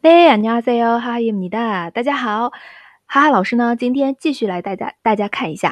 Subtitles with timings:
[0.00, 1.90] 네 안녕하세요 하하입니다。
[1.90, 2.50] 大家好，
[3.06, 5.70] 哈哈老师呢，今天继续来大家大家看一下《